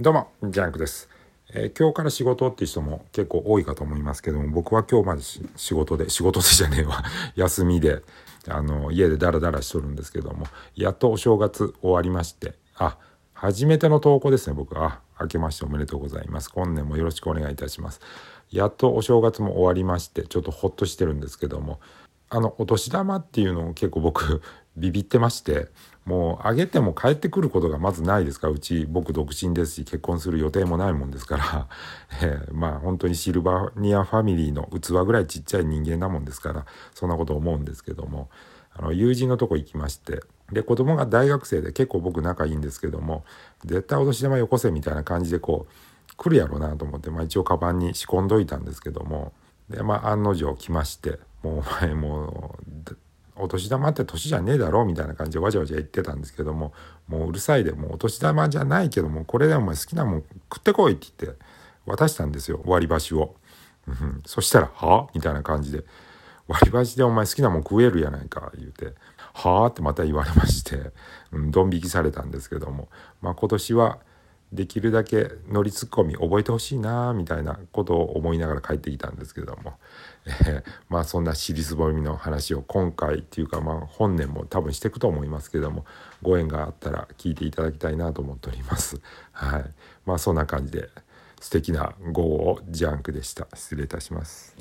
[0.00, 1.10] どうも、ジャンクです。
[1.52, 5.20] えー今日から仕事っていう人も結構多いかと思いますけども、僕は今日まで
[5.56, 7.04] 仕事で、仕事でじゃねえわ、
[7.36, 8.00] 休みで、
[8.48, 12.96] あの、家でダラダラしとるんですけども、やっとお正月終わりまして、あ、
[13.34, 15.02] 初めての投稿ですね、僕は。
[15.18, 16.48] あ、明けましておめでとうございます。
[16.48, 18.00] 今年もよろしくお願いいたします。
[18.50, 21.78] やっとお正月も終わりまして、ちょっとほっとしてるんですけども、
[22.30, 24.40] あのお年玉っていうのを結構僕
[24.76, 25.68] ビビってまして
[26.04, 31.68] もうあげても帰ってくることがまずないですからうち僕独身ですし結婚する予定もないもんですから、
[32.22, 38.30] えーまあ本当にシルバニアファミリーの器ぐらいちっちゃい人間なもんですからそんなこと思うんですけども
[38.72, 43.24] あの友人のとこ行きましてで子供が大学生で結構僕仲いいんですけども
[43.64, 49.32] 絶対お年玉よこせみたいな感じでこう来るやろうなと思って、まあ、一応カバンに仕込んどいたんですけども
[49.68, 52.58] でまあ案の定来ましてもうお前も
[52.88, 52.96] う
[53.36, 56.72] お年玉って年じゃねえだろみたいな感じでわじゃわじゃ言ってたんですけども
[57.08, 61.38] もううるさいでもうお年玉じゃないけどもこれでお前好きなもん食ってこいって言って
[61.86, 62.60] 渡したんですよ。
[62.66, 63.34] 割り箸を。
[63.88, 64.22] うん。
[64.26, 65.84] そしたら「はみたいな感じで
[66.46, 68.94] 「割り箸でお前好きなもん食えるやないか」言うて
[69.32, 70.92] 「はあ?」ってまた言われまして、
[71.32, 72.88] うん、ドン引きされたんですけども。
[73.22, 73.98] まあ今年は
[74.52, 79.74] できるだけ乗りツッコミ覚えてほしいなみたいなことを思いながら帰ってきたんですけども、
[80.26, 85.84] えーまあそんな尻すぼみの話を今回っていうかまあ本年も多分していくと思いますけども
[86.22, 89.00] ご縁があったら聞いていただきたいなと思っております。
[89.32, 89.64] はい、
[90.04, 90.88] まあそんな感じで
[91.40, 93.46] 素敵な午後ジャンクでした。
[93.54, 94.56] 失礼いたします。